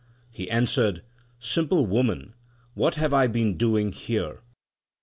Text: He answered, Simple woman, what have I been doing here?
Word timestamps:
He 0.31 0.49
answered, 0.49 1.03
Simple 1.39 1.85
woman, 1.85 2.33
what 2.73 2.95
have 2.95 3.13
I 3.13 3.27
been 3.27 3.55
doing 3.55 3.91
here? 3.91 4.39